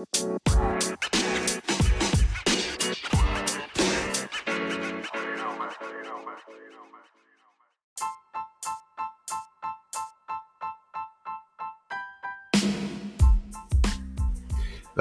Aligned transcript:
La 0.00 0.06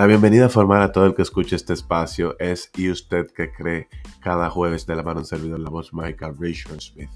bienvenida 0.06 0.50
formal 0.50 0.82
a 0.82 0.92
todo 0.92 1.06
el 1.06 1.16
que 1.16 1.22
escuche 1.22 1.56
este 1.56 1.74
espacio 1.74 2.36
es 2.40 2.72
¿Y 2.76 2.90
usted 2.90 3.32
que 3.32 3.52
cree? 3.52 3.88
Cada 4.22 4.50
jueves 4.50 4.86
de 4.86 4.98
la 4.98 5.04
mano 5.04 5.22
un 5.22 5.26
servidor, 5.26 5.60
la 5.60 5.70
voz 5.70 5.94
mágica 5.94 6.34
Richard 6.38 6.82
Smith. 6.82 7.10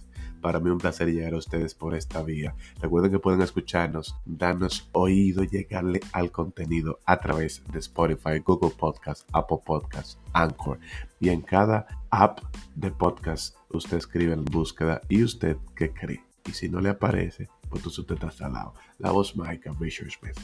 Para 0.43 0.59
mí 0.59 0.69
un 0.69 0.77
placer 0.77 1.07
llegar 1.07 1.35
a 1.35 1.37
ustedes 1.37 1.73
por 1.73 1.95
esta 1.95 2.21
vía. 2.21 2.53
Recuerden 2.81 3.11
que 3.11 3.19
pueden 3.19 3.41
escucharnos, 3.41 4.17
darnos 4.25 4.89
oído, 4.91 5.45
llegarle 5.45 6.01
al 6.11 6.31
contenido 6.31 6.99
a 7.05 7.21
través 7.21 7.63
de 7.71 7.79
Spotify, 7.79 8.39
Google 8.45 8.75
Podcast, 8.77 9.25
Apple 9.31 9.59
Podcast, 9.65 10.19
Anchor. 10.33 10.79
Y 11.21 11.29
en 11.29 11.41
cada 11.43 11.87
app 12.09 12.41
de 12.75 12.91
podcast 12.91 13.55
usted 13.69 13.95
escribe 13.95 14.33
en 14.33 14.43
búsqueda 14.43 14.99
¿Y 15.07 15.23
usted 15.23 15.55
que 15.77 15.93
cree? 15.93 16.21
Y 16.45 16.51
si 16.51 16.67
no 16.67 16.81
le 16.81 16.89
aparece, 16.89 17.47
pues 17.69 17.85
usted 17.85 18.21
está 18.21 18.47
al 18.47 18.51
lado. 18.53 18.73
La 18.97 19.11
voz 19.11 19.37
mágica 19.37 19.71
Richard 19.79 20.11
Smith. 20.11 20.37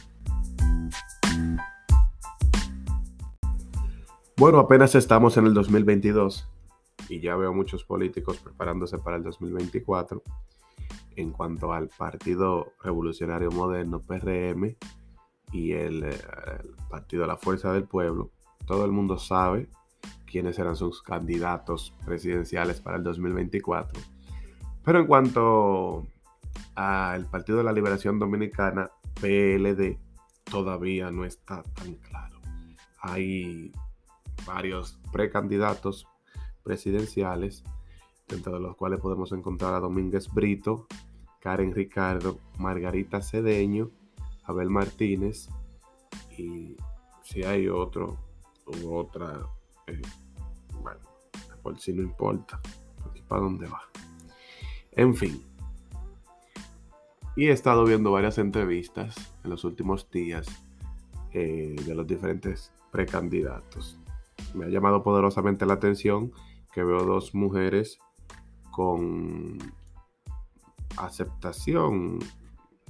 Bueno, 4.37 4.59
apenas 4.59 4.95
estamos 4.95 5.35
en 5.35 5.45
el 5.45 5.53
2022 5.53 6.47
y 7.09 7.19
ya 7.19 7.35
veo 7.35 7.53
muchos 7.53 7.83
políticos 7.83 8.37
preparándose 8.37 8.97
para 8.99 9.17
el 9.17 9.23
2024. 9.23 10.21
En 11.15 11.31
cuanto 11.31 11.73
al 11.73 11.89
Partido 11.89 12.73
Revolucionario 12.81 13.51
Moderno, 13.51 13.99
PRM, 13.99 14.77
y 15.51 15.73
el, 15.73 16.03
eh, 16.03 16.17
Partido 16.89 17.25
la 17.25 17.37
Fuerza 17.37 17.73
del 17.73 17.83
Pueblo, 17.83 18.31
todo 18.65 18.85
el 18.85 18.91
mundo 18.91 19.17
sabe 19.17 19.69
quiénes 20.25 20.55
serán 20.55 20.75
sus 20.75 21.01
candidatos 21.01 21.93
presidenciales 22.05 22.81
para 22.81 22.97
el 22.97 23.03
2024. 23.03 23.99
Pero 24.83 24.99
en 24.99 25.07
cuanto 25.07 26.05
al 26.75 27.25
Partido 27.25 27.59
de 27.59 27.63
la 27.63 27.73
Liberación 27.73 28.19
Dominicana, 28.19 28.91
PLD, 29.19 29.97
todavía 30.43 31.11
no 31.11 31.25
está 31.25 31.63
tan 31.63 31.95
claro. 31.95 32.39
Hay 33.01 33.71
varios 34.45 34.99
precandidatos 35.11 36.07
presidenciales, 36.69 37.63
dentro 38.27 38.53
de 38.53 38.59
los 38.59 38.75
cuales 38.75 38.99
podemos 38.99 39.31
encontrar 39.31 39.73
a 39.73 39.79
Domínguez 39.79 40.31
Brito, 40.31 40.85
Karen 41.39 41.73
Ricardo, 41.73 42.37
Margarita 42.59 43.23
Cedeño, 43.23 43.89
Abel 44.43 44.69
Martínez 44.69 45.49
y 46.37 46.77
si 47.23 47.41
hay 47.41 47.67
otro 47.67 48.19
u 48.67 48.93
otra, 48.93 49.47
eh, 49.87 49.99
bueno, 50.83 50.99
por 51.63 51.79
si 51.79 51.91
no 51.91 52.03
importa, 52.03 52.61
aquí 53.09 53.23
para 53.27 53.41
dónde 53.41 53.65
va. 53.65 53.81
En 54.91 55.15
fin. 55.15 55.43
Y 57.35 57.47
he 57.47 57.51
estado 57.51 57.83
viendo 57.83 58.11
varias 58.11 58.37
entrevistas 58.37 59.15
en 59.43 59.49
los 59.49 59.63
últimos 59.63 60.11
días 60.11 60.45
eh, 61.33 61.75
de 61.83 61.95
los 61.95 62.05
diferentes 62.05 62.71
precandidatos 62.91 63.99
me 64.53 64.65
ha 64.65 64.69
llamado 64.69 65.03
poderosamente 65.03 65.65
la 65.65 65.73
atención 65.73 66.31
que 66.71 66.83
veo 66.83 67.03
dos 67.03 67.33
mujeres 67.33 67.99
con 68.71 69.57
aceptación, 70.97 72.19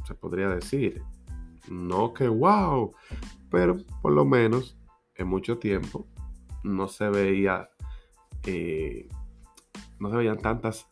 se 0.05 0.13
podría 0.15 0.49
decir. 0.49 1.03
No 1.69 2.13
que 2.13 2.27
wow, 2.27 2.93
pero 3.49 3.77
por 4.01 4.11
lo 4.11 4.25
menos 4.25 4.77
en 5.15 5.27
mucho 5.27 5.59
tiempo 5.59 6.07
no 6.63 6.87
se 6.87 7.09
veía, 7.09 7.69
eh, 8.45 9.07
no 9.99 10.09
se 10.09 10.17
veían 10.17 10.39
tantas 10.39 10.87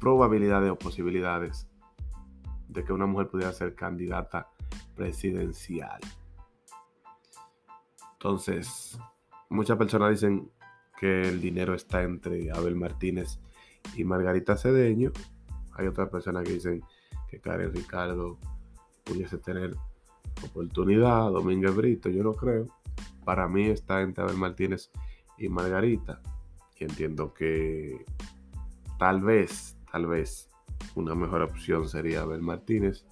probabilidades 0.00 0.70
o 0.70 0.78
posibilidades 0.78 1.66
de 2.68 2.84
que 2.84 2.92
una 2.92 3.06
mujer 3.06 3.28
pudiera 3.28 3.52
ser 3.52 3.74
candidata 3.74 4.48
presidencial. 4.94 6.00
Entonces, 8.12 8.98
Muchas 9.54 9.76
personas 9.76 10.10
dicen 10.10 10.50
que 10.98 11.28
el 11.28 11.40
dinero 11.40 11.74
está 11.74 12.02
entre 12.02 12.50
Abel 12.50 12.76
Martínez 12.76 13.38
y 13.96 14.04
Margarita 14.04 14.56
Cedeño. 14.56 15.12
Hay 15.72 15.86
otras 15.86 16.08
personas 16.08 16.44
que 16.44 16.54
dicen 16.54 16.82
que 17.28 17.40
Karen 17.40 17.72
Ricardo 17.72 18.38
pudiese 19.04 19.38
tener 19.38 19.76
oportunidad, 20.42 21.30
Domínguez 21.30 21.74
Brito, 21.74 22.08
yo 22.08 22.22
no 22.22 22.32
creo. 22.32 22.68
Para 23.24 23.48
mí 23.48 23.66
está 23.66 24.02
entre 24.02 24.24
Abel 24.24 24.36
Martínez 24.36 24.90
y 25.38 25.48
Margarita. 25.48 26.20
Y 26.78 26.84
entiendo 26.84 27.32
que 27.32 28.04
tal 28.98 29.22
vez, 29.22 29.76
tal 29.90 30.06
vez 30.06 30.48
una 30.94 31.14
mejor 31.14 31.42
opción 31.42 31.88
sería 31.88 32.22
Abel 32.22 32.42
Martínez. 32.42 33.04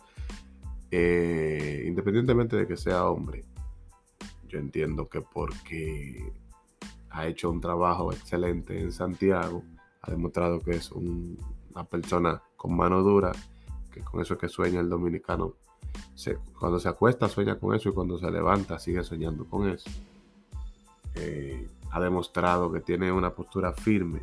Eh, 0.91 1.85
independientemente 1.87 2.57
de 2.57 2.67
que 2.67 2.77
sea 2.77 3.07
hombre, 3.07 3.45
yo 4.47 4.59
entiendo 4.59 5.09
que 5.09 5.23
porque 5.23 6.33
ha 7.13 7.27
hecho 7.27 7.51
un 7.51 7.61
trabajo 7.61 8.13
excelente 8.13 8.81
en 8.81 8.91
Santiago, 8.91 9.63
ha 10.01 10.11
demostrado 10.11 10.61
que 10.61 10.73
es 10.73 10.91
una 10.93 11.85
persona 11.89 12.43
con 12.57 12.77
mano 12.77 13.03
dura, 13.03 13.33
que 13.93 14.01
con 14.01 14.21
eso 14.21 14.35
es 14.35 14.41
que 14.41 14.49
sueña 14.49 14.81
el 14.81 14.89
dominicano. 14.89 15.55
cuando 16.59 16.81
se 16.81 16.89
acuesta 16.89 17.29
sueña 17.29 17.59
con 17.59 17.75
eso 17.75 17.91
y 17.91 17.93
cuando 17.93 18.19
se 18.19 18.31
levanta 18.31 18.79
sigue 18.79 19.05
soñando 19.05 19.45
con 19.45 19.69
eso. 19.69 19.91
Eh, 21.15 21.69
ha 21.91 22.01
demostrado 22.01 22.73
que 22.73 22.81
tiene 22.81 23.13
una 23.13 23.35
postura 23.35 23.75
firme 23.75 24.23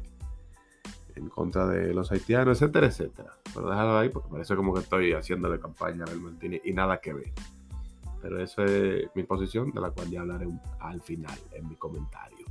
en 1.16 1.29
contra 1.29 1.67
de 1.67 1.94
los 1.94 2.11
haitianos, 2.11 2.61
etcétera, 2.61 2.88
etcétera. 2.88 3.33
Pero 3.53 3.69
déjalo 3.69 3.97
ahí 3.97 4.09
porque 4.09 4.29
parece 4.29 4.56
como 4.56 4.73
que 4.73 4.79
estoy 4.79 5.13
haciéndole 5.13 5.59
campaña 5.59 6.06
a 6.06 6.16
Martínez 6.16 6.61
y 6.66 6.73
nada 6.73 7.00
que 7.00 7.13
ver. 7.13 7.31
Pero 8.21 8.41
esa 8.41 8.66
es 8.66 9.09
mi 9.13 9.23
posición, 9.23 9.71
de 9.71 9.79
la 9.79 9.91
cual 9.91 10.09
ya 10.09 10.21
hablaré 10.21 10.47
al 10.79 11.01
final 11.01 11.38
en 11.51 11.69
mi 11.69 11.75
comentario. 11.75 12.49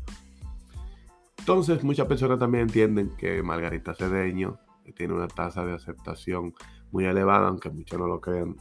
Entonces, 1.48 1.82
muchas 1.82 2.06
personas 2.06 2.38
también 2.38 2.64
entienden 2.64 3.16
que 3.16 3.42
Margarita 3.42 3.94
Cedeño 3.94 4.58
tiene 4.94 5.14
una 5.14 5.28
tasa 5.28 5.64
de 5.64 5.72
aceptación 5.72 6.52
muy 6.90 7.06
elevada, 7.06 7.48
aunque 7.48 7.70
muchos 7.70 7.98
no 7.98 8.06
lo 8.06 8.20
crean. 8.20 8.54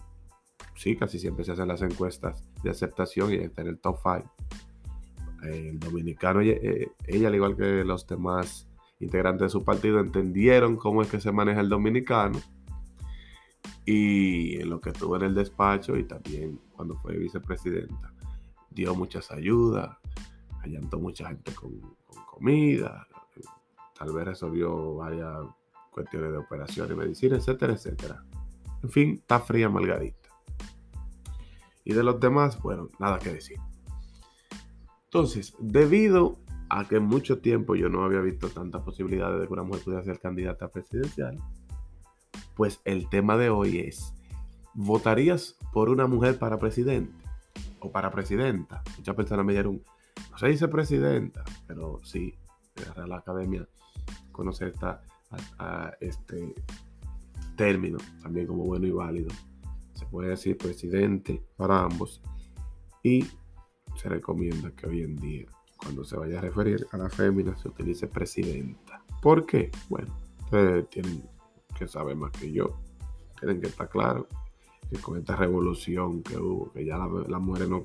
Sí, 0.74 0.96
casi 0.96 1.20
siempre 1.20 1.44
se 1.44 1.52
hacen 1.52 1.68
las 1.68 1.82
encuestas 1.82 2.48
de 2.64 2.70
aceptación 2.70 3.34
y 3.34 3.36
está 3.36 3.62
en 3.64 3.68
el 3.68 3.80
top 3.80 3.98
5. 4.02 4.34
El 5.44 5.80
dominicano, 5.82 6.40
eh, 6.40 6.90
ella, 7.06 7.28
al 7.28 7.36
igual 7.36 7.58
que 7.58 7.84
los 7.84 8.08
demás 8.08 8.70
integrantes 9.02 9.48
de 9.48 9.50
su 9.50 9.66
partido, 9.66 10.00
entendieron 10.00 10.78
cómo 10.78 11.02
es 11.02 11.10
que 11.10 11.20
se 11.20 11.34
maneja 11.34 11.60
el 11.60 11.68
dominicano 11.68 12.40
y 13.86 14.62
en 14.62 14.70
lo 14.70 14.80
que 14.80 14.92
estuvo 14.92 15.18
en 15.18 15.24
el 15.24 15.36
despacho 15.36 15.98
y 15.98 16.06
también 16.06 16.62
cuando 16.72 16.96
fue 17.00 17.18
vicepresidenta, 17.18 18.14
dio 18.70 18.96
muchas 18.96 19.30
ayudas, 19.30 19.98
allantó 20.64 21.02
mucha 21.02 21.28
gente 21.28 21.54
con, 21.54 21.97
comida, 22.26 23.08
tal 23.98 24.14
vez 24.14 24.26
resolvió 24.26 24.96
varias 24.96 25.38
cuestiones 25.92 26.32
de 26.32 26.38
operaciones, 26.38 26.98
medicina, 26.98 27.38
etcétera, 27.38 27.74
etcétera. 27.74 28.24
En 28.84 28.90
fin, 28.90 29.14
está 29.16 29.40
fría 29.40 29.70
Margarita. 29.70 30.30
Y 31.84 31.94
de 31.94 32.04
los 32.04 32.20
demás, 32.20 32.62
bueno, 32.62 32.90
nada 33.00 33.18
que 33.18 33.34
decir. 33.34 33.58
Entonces, 35.06 35.56
debido 35.60 36.38
a 36.70 36.86
que 36.86 37.00
mucho 37.00 37.40
tiempo 37.40 37.76
yo 37.76 37.90
no 37.90 38.04
había 38.04 38.20
visto 38.20 38.50
tantas 38.50 38.82
posibilidades 38.84 39.40
de 39.40 39.48
que 39.48 39.54
una 39.54 39.64
mujer 39.64 39.84
pudiera 39.84 40.04
ser 40.04 40.20
candidata 40.20 40.68
presidencial, 40.68 41.40
pues 42.56 42.82
el 42.84 43.10
tema 43.10 43.38
de 43.38 43.50
hoy 43.50 43.80
es, 43.80 44.14
¿votarías 44.74 45.56
por 45.72 45.90
una 45.90 46.08
mujer 46.08 46.38
para 46.38 46.60
presidente 46.60 47.14
o 47.80 47.92
para 47.92 48.12
presidenta? 48.12 48.84
Muchas 48.98 49.16
personas 49.16 49.46
me 49.46 49.54
dieron, 49.54 49.82
no 50.32 50.38
se 50.38 50.48
dice 50.48 50.68
presidenta, 50.68 51.44
pero 51.68 52.00
sí, 52.04 52.34
la 52.76 52.94
Real 52.94 53.14
Academia 53.14 53.68
conoce 54.32 54.68
esta, 54.68 55.02
este 56.00 56.54
término 57.56 57.98
también 58.22 58.48
como 58.48 58.64
bueno 58.64 58.88
y 58.88 58.92
válido. 58.92 59.30
Se 59.94 60.06
puede 60.06 60.30
decir 60.30 60.58
presidente 60.58 61.44
para 61.56 61.82
ambos 61.82 62.22
y 63.04 63.26
se 63.96 64.10
recomienda 64.10 64.72
que 64.72 64.88
hoy 64.88 65.02
en 65.02 65.16
día, 65.16 65.48
cuando 65.76 66.04
se 66.04 66.18
vaya 66.18 66.38
a 66.38 66.42
referir 66.42 66.86
a 66.92 66.98
la 66.98 67.10
fémina, 67.10 67.58
se 67.58 67.68
utilice 67.68 68.08
presidenta. 68.08 69.04
¿Por 69.22 69.46
qué? 69.46 69.72
Bueno, 69.90 70.16
ustedes 70.44 70.88
tienen 70.90 71.28
que 71.78 71.88
sabe 71.88 72.16
más 72.16 72.32
que 72.32 72.52
yo. 72.52 72.80
Tienen 73.40 73.60
que 73.60 73.68
estar 73.68 73.90
claro 73.90 74.28
que 74.90 74.98
con 74.98 75.18
esta 75.18 75.36
revolución 75.36 76.24
que 76.24 76.38
hubo, 76.38 76.72
que 76.72 76.86
ya 76.86 76.98
las 76.98 77.42
mujeres 77.42 77.70
no, 77.70 77.84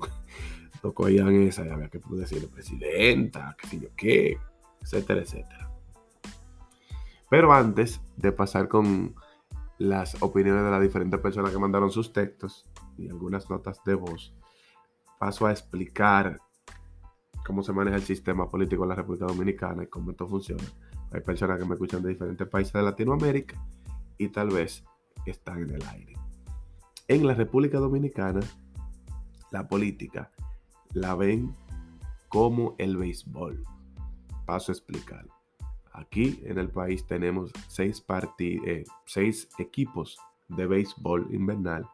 no 0.83 0.93
cogían 0.93 1.33
esa, 1.33 1.65
ya 1.65 1.73
había 1.73 1.89
que 1.89 1.99
decirle 2.11 2.47
presidenta, 2.47 3.55
qué 3.59 3.67
sé 3.67 3.79
yo 3.79 3.89
qué, 3.95 4.37
etcétera, 4.81 5.21
etcétera. 5.21 5.71
Pero 7.29 7.53
antes 7.53 8.01
de 8.17 8.31
pasar 8.31 8.67
con 8.67 9.15
las 9.79 10.21
opiniones 10.21 10.63
de 10.63 10.69
las 10.69 10.81
diferentes 10.81 11.19
personas 11.19 11.51
que 11.51 11.57
mandaron 11.57 11.89
sus 11.89 12.13
textos 12.13 12.69
y 12.97 13.07
algunas 13.07 13.49
notas 13.49 13.81
de 13.85 13.95
voz, 13.95 14.35
paso 15.19 15.47
a 15.47 15.51
explicar 15.51 16.39
cómo 17.45 17.63
se 17.63 17.73
maneja 17.73 17.95
el 17.95 18.03
sistema 18.03 18.49
político 18.49 18.83
en 18.83 18.89
la 18.89 18.95
República 18.95 19.25
Dominicana 19.25 19.83
y 19.83 19.87
cómo 19.87 20.11
esto 20.11 20.27
funciona. 20.27 20.63
Hay 21.11 21.21
personas 21.21 21.59
que 21.59 21.65
me 21.65 21.73
escuchan 21.73 22.03
de 22.03 22.09
diferentes 22.09 22.47
países 22.47 22.73
de 22.73 22.83
Latinoamérica 22.83 23.55
y 24.17 24.27
tal 24.27 24.49
vez 24.49 24.83
están 25.25 25.59
en 25.63 25.71
el 25.71 25.83
aire. 25.87 26.13
En 27.07 27.25
la 27.25 27.33
República 27.33 27.79
Dominicana, 27.79 28.41
la 29.51 29.67
política 29.67 30.31
la 30.93 31.15
ven 31.15 31.53
como 32.29 32.75
el 32.77 32.97
béisbol. 32.97 33.63
Paso 34.45 34.71
a 34.71 34.75
explicar. 34.75 35.27
Aquí 35.91 36.41
en 36.45 36.57
el 36.57 36.69
país 36.69 37.05
tenemos 37.05 37.51
seis, 37.67 38.03
eh, 38.39 38.83
seis 39.05 39.47
equipos 39.59 40.17
de 40.47 40.65
béisbol 40.65 41.27
invernal. 41.31 41.87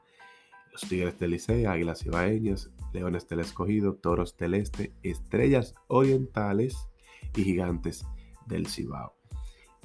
Los 0.72 0.82
Tigres 0.82 1.20
del 1.20 1.32
Licey, 1.32 1.66
Águilas 1.66 2.06
Ibaeñas, 2.06 2.70
Leones 2.94 3.28
del 3.28 3.42
Escogido, 3.42 3.96
Toros 3.96 4.38
del 4.38 4.54
Este, 4.54 4.94
Estrellas 5.04 5.76
Orientales 5.88 6.88
y 7.36 7.44
Gigantes 7.44 8.06
del 8.48 8.68
Cibao. 8.68 9.14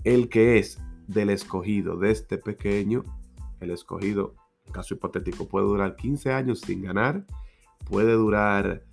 El 0.04 0.28
que 0.28 0.58
es 0.58 0.78
del 1.06 1.30
escogido 1.30 1.96
de 1.96 2.10
este 2.10 2.38
pequeño, 2.38 3.04
el 3.60 3.70
escogido, 3.70 4.34
en 4.66 4.72
caso 4.72 4.94
hipotético, 4.94 5.48
puede 5.48 5.66
durar 5.66 5.96
15 5.96 6.32
años 6.32 6.60
sin 6.60 6.82
ganar, 6.82 7.24
puede 7.88 8.12
durar, 8.12 8.84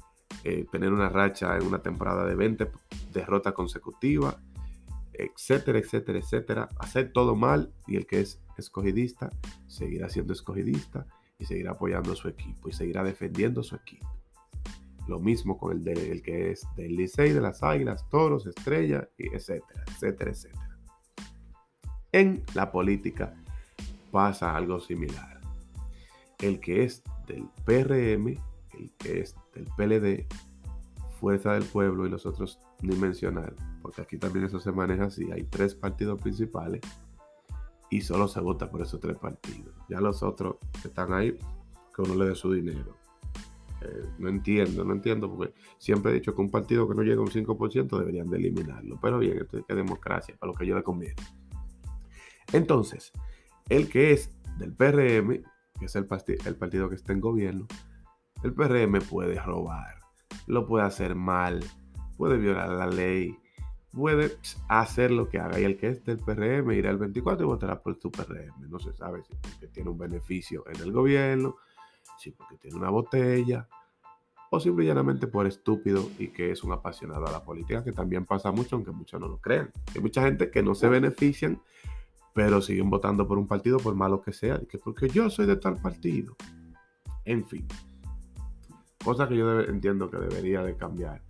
eh, 0.44 0.66
tener 0.72 0.92
una 0.92 1.10
racha 1.10 1.58
en 1.58 1.66
una 1.66 1.82
temporada 1.82 2.26
de 2.26 2.36
20 2.36 2.72
derrotas 3.14 3.54
consecutivas, 3.54 4.38
etcétera, 5.14 5.80
etcétera, 5.80 6.20
etcétera. 6.20 6.70
Hacer 6.80 7.12
todo 7.14 7.36
mal 7.36 7.74
y 7.88 7.98
el 7.98 8.06
que 8.06 8.22
es 8.22 8.42
escogidista 8.58 9.30
seguirá 9.68 10.10
siendo 10.10 10.34
escogidista 10.34 11.06
y 11.38 11.46
seguirá 11.46 11.72
apoyando 11.72 12.14
a 12.14 12.16
su 12.16 12.28
equipo 12.28 12.70
y 12.70 12.74
seguirá 12.74 13.04
defendiendo 13.04 13.64
su 13.64 13.76
equipo. 13.76 14.08
Lo 15.08 15.20
mismo 15.20 15.58
con 15.58 15.72
el, 15.74 15.84
de, 15.84 16.22
que 16.22 16.52
es 16.52 16.68
del 16.76 16.96
Licey, 16.96 17.34
de 17.34 17.42
las 17.42 17.64
Águilas, 17.64 18.08
Toros, 18.10 18.46
Estrella, 18.46 19.10
etcétera, 19.18 19.84
etcétera, 19.88 20.32
etcétera. 20.32 20.78
En 22.12 22.44
la 22.54 22.72
política 22.72 23.34
pasa 24.12 24.56
algo 24.56 24.80
similar. 24.80 25.42
El 26.40 26.60
que 26.60 26.84
es 26.84 27.04
del 27.28 27.48
PRM, 27.66 28.38
que 28.90 29.22
es 29.22 29.36
del 29.54 29.66
PLD, 29.78 30.28
Fuerza 31.20 31.54
del 31.54 31.64
Pueblo 31.64 32.08
y 32.08 32.10
los 32.10 32.26
otros 32.26 32.60
ni 32.82 32.96
mencionar, 32.96 33.54
porque 33.82 34.02
aquí 34.02 34.18
también 34.18 34.46
eso 34.46 34.60
se 34.60 34.72
maneja 34.72 35.06
así. 35.06 35.32
Hay 35.32 35.44
tres 35.44 35.76
partidos 35.76 36.20
principales 36.20 36.82
y 37.92 38.02
solo 38.02 38.28
se 38.28 38.40
vota 38.40 38.70
por 38.72 38.82
esos 38.82 39.00
tres 39.00 39.18
partidos. 39.18 39.76
Ya 39.88 40.02
los 40.02 40.24
otros 40.24 40.56
que 40.82 40.88
están 40.88 41.14
ahí, 41.14 41.38
que 41.96 42.02
uno 42.02 42.16
le 42.16 42.30
dé 42.30 42.36
su 42.36 42.52
dinero. 42.52 42.98
Eh, 43.82 44.06
no 44.20 44.30
entiendo, 44.30 44.84
no 44.84 44.94
entiendo, 44.94 45.30
porque 45.30 45.54
siempre 45.78 46.12
he 46.12 46.16
dicho 46.16 46.34
que 46.34 46.42
un 46.42 46.50
partido 46.50 46.88
que 46.88 46.96
no 46.96 47.02
llega 47.02 47.20
a 47.20 47.24
un 47.24 47.30
5% 47.30 48.00
deberían 48.00 48.30
de 48.30 48.38
eliminarlo. 48.38 48.98
Pero 49.02 49.20
bien, 49.20 49.38
esto 49.40 49.58
es 49.58 49.66
que 49.66 49.76
democracia, 49.76 50.36
para 50.40 50.52
lo 50.52 50.58
que 50.58 50.66
yo 50.66 50.76
le 50.76 50.84
conviene. 50.84 51.16
Entonces, 52.54 53.12
el 53.70 53.90
que 53.90 54.14
es 54.14 54.32
del 54.58 54.74
PRM, 54.74 55.44
que 55.80 55.86
es 55.86 55.96
el, 55.96 56.08
el 56.46 56.56
partido 56.56 56.90
que 56.90 56.96
está 56.96 57.14
en 57.14 57.22
gobierno, 57.22 57.68
el 58.44 58.54
PRM 58.54 59.00
puede 59.02 59.40
robar, 59.40 60.00
lo 60.48 60.66
puede 60.66 60.86
hacer 60.86 61.16
mal, 61.16 61.64
puede 62.18 62.38
violar 62.38 62.70
la 62.70 62.88
ley, 62.88 63.38
puede 63.92 64.38
hacer 64.68 65.12
lo 65.12 65.30
que 65.30 65.40
haga. 65.40 65.60
Y 65.60 65.64
el 65.64 65.78
que 65.78 65.90
es 65.90 66.04
del 66.06 66.18
PRM 66.18 66.72
irá 66.72 66.90
al 66.90 66.98
24 66.98 67.46
y 67.46 67.48
votará 67.48 67.82
por 67.82 68.00
su 68.00 68.12
PRM. 68.12 68.70
No 68.70 68.80
se 68.80 68.94
sabe 68.94 69.24
si 69.24 69.36
porque 69.36 69.68
tiene 69.68 69.90
un 69.90 69.98
beneficio 69.98 70.64
en 70.68 70.82
el 70.82 70.92
gobierno, 70.92 71.58
si 72.18 72.32
porque 72.32 72.58
tiene 72.58 72.78
una 72.78 72.90
botella, 72.90 73.68
o 74.54 74.60
simplemente 74.60 75.28
por 75.28 75.48
estúpido 75.48 76.10
y 76.20 76.28
que 76.28 76.52
es 76.52 76.64
un 76.64 76.74
apasionado 76.74 77.26
a 77.26 77.32
la 77.32 77.44
política, 77.44 77.84
que 77.84 77.94
también 77.94 78.26
pasa 78.26 78.52
mucho, 78.52 78.76
aunque 78.76 78.92
muchos 78.92 79.20
no 79.20 79.28
lo 79.28 79.38
crean. 79.40 79.72
Hay 79.96 80.02
mucha 80.02 80.22
gente 80.24 80.52
que 80.52 80.62
no 80.62 80.76
se 80.76 80.90
benefician, 80.90 81.62
pero 82.34 82.62
siguen 82.62 82.90
votando 82.90 83.26
por 83.26 83.38
un 83.38 83.48
partido 83.48 83.78
por 83.78 83.96
malo 83.96 84.22
que 84.22 84.34
sea, 84.34 84.60
que 84.70 84.78
porque 84.78 85.08
yo 85.08 85.30
soy 85.30 85.46
de 85.46 85.56
tal 85.56 85.78
partido. 85.78 86.36
En 87.24 87.48
fin, 87.48 87.66
cosa 89.04 89.28
que 89.28 89.38
yo 89.38 89.62
entiendo 89.62 90.10
que 90.10 90.18
debería 90.18 90.64
de 90.64 90.76
cambiar, 90.76 91.22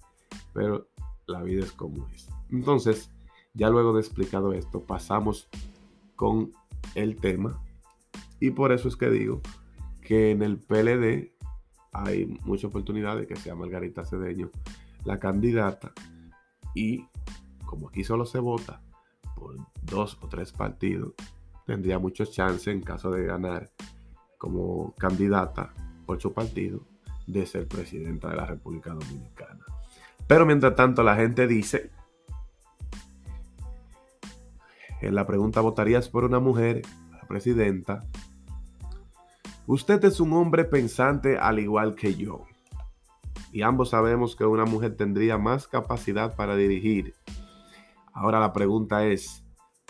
pero 0.54 0.88
la 1.28 1.42
vida 1.42 1.64
es 1.64 1.72
como 1.72 2.08
es. 2.10 2.30
Entonces, 2.50 3.10
ya 3.54 3.70
luego 3.70 3.94
de 3.94 4.02
explicado 4.02 4.54
esto, 4.54 4.82
pasamos 4.82 5.50
con 6.16 6.52
el 6.96 7.18
tema. 7.18 7.62
Y 8.40 8.52
por 8.52 8.72
eso 8.72 8.88
es 8.88 8.96
que 8.96 9.10
digo 9.10 9.42
que 10.02 10.32
en 10.32 10.42
el 10.42 10.58
PLD 10.58 11.32
hay 11.94 12.26
mucha 12.44 12.68
oportunidad 12.68 13.18
de 13.18 13.28
que 13.28 13.36
sea 13.36 13.56
Margarita 13.56 14.06
Cedeño 14.06 14.50
la 15.04 15.20
candidata. 15.20 15.92
Y 16.74 17.06
como 17.66 17.90
aquí 17.90 18.04
solo 18.04 18.26
se 18.26 18.40
vota 18.40 18.82
por 19.36 19.56
dos 19.84 20.18
o 20.22 20.28
tres 20.28 20.52
partidos, 20.52 21.14
tendría 21.66 22.00
muchos 22.00 22.32
chances 22.32 22.68
en 22.68 22.82
caso 22.82 23.12
de 23.12 23.26
ganar 23.26 23.70
como 24.38 24.94
candidata 24.96 25.74
por 26.06 26.20
su 26.20 26.34
partido 26.34 26.91
de 27.32 27.46
ser 27.46 27.68
presidenta 27.68 28.30
de 28.30 28.36
la 28.36 28.46
República 28.46 28.92
Dominicana. 28.92 29.66
Pero 30.28 30.46
mientras 30.46 30.76
tanto 30.76 31.04
la 31.04 31.16
gente 31.16 31.48
dice 31.48 31.92
en 35.02 35.16
la 35.16 35.26
pregunta 35.26 35.62
¿votarías 35.62 36.10
por 36.10 36.26
una 36.26 36.40
mujer, 36.40 36.84
la 37.12 37.28
presidenta? 37.28 38.06
Usted 39.66 40.04
es 40.06 40.20
un 40.20 40.34
hombre 40.34 40.66
pensante 40.66 41.38
al 41.38 41.60
igual 41.60 41.96
que 41.96 42.16
yo. 42.16 42.46
Y 43.52 43.64
ambos 43.64 43.90
sabemos 43.90 44.36
que 44.36 44.46
una 44.46 44.66
mujer 44.66 44.96
tendría 44.96 45.38
más 45.38 45.68
capacidad 45.68 46.36
para 46.36 46.56
dirigir. 46.56 47.16
Ahora 48.14 48.40
la 48.40 48.54
pregunta 48.54 49.06
es, 49.06 49.44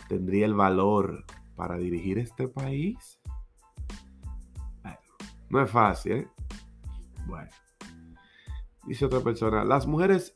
¿tendría 0.07 0.45
el 0.45 0.53
valor 0.53 1.25
para 1.55 1.77
dirigir 1.77 2.17
este 2.19 2.47
país? 2.47 3.19
no 5.49 5.61
es 5.61 5.69
fácil, 5.69 6.11
¿eh? 6.13 6.27
Bueno. 7.25 7.49
Dice 8.87 9.05
otra 9.05 9.19
persona, 9.19 9.63
las 9.63 9.85
mujeres 9.85 10.35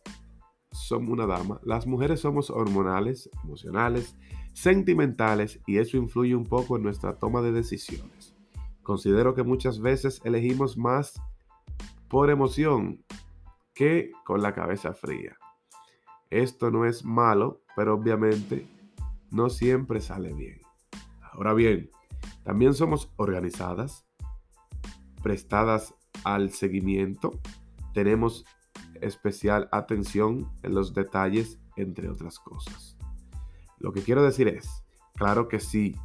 son 0.72 1.10
una 1.10 1.26
dama, 1.26 1.60
las 1.64 1.88
mujeres 1.88 2.20
somos 2.20 2.50
hormonales, 2.50 3.30
emocionales, 3.44 4.16
sentimentales 4.54 5.60
y 5.66 5.78
eso 5.78 5.98
influye 5.98 6.36
un 6.36 6.46
poco 6.46 6.78
en 6.78 6.84
nuestra 6.84 7.16
toma 7.16 7.42
de 7.42 7.52
decisiones. 7.52 8.36
Considero 8.84 9.34
que 9.34 9.44
muchas 9.44 9.80
veces 9.80 10.22
elegimos 10.24 10.78
más 10.78 11.20
por 12.08 12.30
emoción 12.30 13.04
que 13.74 14.12
con 14.26 14.42
la 14.42 14.54
cabeza 14.54 14.94
fría. 14.94 15.38
Esto 16.30 16.72
no 16.72 16.86
es 16.86 17.04
malo, 17.04 17.62
pero 17.76 17.96
obviamente 17.96 18.68
no 19.32 19.50
siempre 19.50 20.02
sale 20.02 20.34
bien. 20.34 20.62
Ahora 21.34 21.54
bien, 21.54 21.90
también 22.44 22.74
somos 22.74 23.12
organizadas, 23.18 24.06
prestadas 25.24 25.96
al 26.26 26.52
seguimiento, 26.52 27.40
tenemos 27.94 28.46
especial 29.02 29.70
atención 29.72 30.50
en 30.64 30.76
los 30.76 30.94
detalles, 30.94 31.60
entre 31.78 32.10
otras 32.10 32.40
cosas. 32.40 32.98
Lo 33.80 33.94
que 33.94 34.02
quiero 34.02 34.24
decir 34.24 34.48
es, 34.48 34.84
claro 35.14 35.48
que 35.48 35.60
sí, 35.60 35.96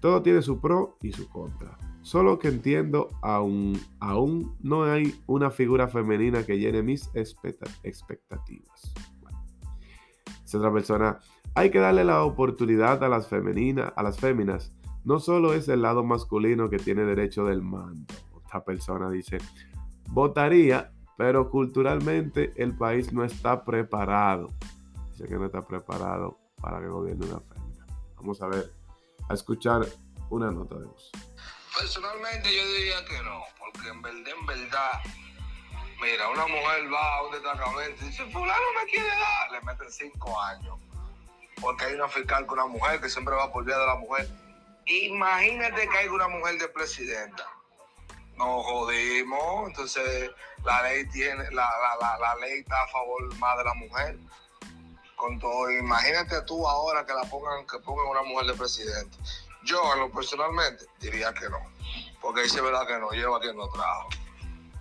todo 0.00 0.22
tiene 0.22 0.40
su 0.42 0.60
pro 0.60 0.96
y 1.02 1.12
su 1.12 1.28
contra. 1.28 1.76
Solo 2.02 2.38
que 2.38 2.48
entiendo, 2.48 3.08
aún, 3.20 3.78
aún 3.98 4.56
no 4.60 4.84
hay 4.84 5.14
una 5.26 5.50
figura 5.50 5.88
femenina 5.88 6.44
que 6.44 6.58
llene 6.58 6.82
mis 6.82 7.10
expectativas. 7.14 8.94
otra 10.54 10.72
persona, 10.72 11.18
hay 11.54 11.70
que 11.70 11.78
darle 11.78 12.04
la 12.04 12.24
oportunidad 12.24 13.04
a 13.04 13.08
las 13.08 13.28
femeninas, 13.28 13.92
a 13.96 14.02
las 14.02 14.18
féminas. 14.18 14.72
No 15.04 15.18
solo 15.18 15.52
es 15.52 15.68
el 15.68 15.82
lado 15.82 16.02
masculino 16.04 16.70
que 16.70 16.78
tiene 16.78 17.04
derecho 17.04 17.44
del 17.44 17.62
mando. 17.62 18.14
Otra 18.50 18.64
persona 18.64 19.08
dice, 19.08 19.38
votaría, 20.08 20.90
pero 21.16 21.48
culturalmente 21.50 22.52
el 22.56 22.76
país 22.76 23.12
no 23.12 23.24
está 23.24 23.64
preparado. 23.64 24.48
Dice 25.12 25.28
que 25.28 25.36
no 25.36 25.46
está 25.46 25.64
preparado 25.64 26.40
para 26.60 26.80
que 26.80 26.88
gobierne 26.88 27.26
una 27.26 27.38
fémina. 27.38 27.86
Vamos 28.16 28.42
a 28.42 28.48
ver, 28.48 28.72
a 29.28 29.34
escuchar 29.34 29.86
una 30.30 30.50
nota 30.50 30.74
de 30.80 30.86
voz. 30.86 31.12
Personalmente 31.78 32.48
yo 32.52 32.66
diría 32.74 33.04
que 33.04 33.22
no, 33.22 33.40
porque 33.56 33.88
en 33.88 34.02
verdad, 34.02 34.34
en 34.40 34.46
verdad, 34.46 34.90
mira, 36.02 36.28
una 36.30 36.48
mujer 36.48 36.92
va 36.92 37.18
a 37.18 37.26
un 37.26 37.32
destacamento 37.32 38.04
y 38.04 38.08
dice, 38.08 38.24
fulano 38.32 38.66
me 38.80 38.90
quiere 38.90 39.06
dar, 39.06 39.52
le 39.52 39.60
meten 39.60 39.92
cinco 39.92 40.40
años. 40.40 40.76
Porque 41.60 41.84
hay 41.84 41.94
una 41.94 42.08
fiscal 42.08 42.46
con 42.46 42.58
una 42.58 42.66
mujer 42.66 43.00
que 43.00 43.08
siempre 43.08 43.32
va 43.32 43.52
por 43.52 43.64
vía 43.64 43.78
de 43.78 43.86
la 43.86 43.94
mujer. 43.94 44.28
Imagínate 44.86 45.88
que 45.88 45.98
hay 45.98 46.08
una 46.08 46.26
mujer 46.26 46.58
de 46.58 46.66
presidenta. 46.66 47.46
Nos 48.40 48.64
jodimos, 48.64 49.68
entonces 49.68 50.30
la 50.64 50.82
ley 50.82 51.06
tiene, 51.10 51.44
la, 51.50 51.70
la, 52.00 52.18
la 52.18 52.34
ley 52.36 52.60
está 52.60 52.82
a 52.82 52.88
favor 52.88 53.34
más 53.36 53.58
de 53.58 53.64
la 53.64 53.74
mujer 53.74 54.18
con 55.20 55.38
todo. 55.38 55.70
Imagínate 55.70 56.40
tú 56.46 56.66
ahora 56.66 57.04
que 57.04 57.12
la 57.12 57.22
pongan, 57.24 57.66
que 57.66 57.78
pongan 57.80 58.06
una 58.06 58.22
mujer 58.22 58.46
de 58.46 58.54
presidente. 58.54 59.14
Yo, 59.64 59.92
en 59.92 60.00
lo 60.00 60.10
personalmente, 60.10 60.86
diría 61.00 61.34
que 61.34 61.50
no. 61.50 61.58
Porque 62.22 62.44
dice 62.44 62.62
verdad 62.62 62.86
que 62.86 62.98
no 62.98 63.10
lleva 63.10 63.36
haciendo 63.36 63.68
trabajo. 63.68 64.08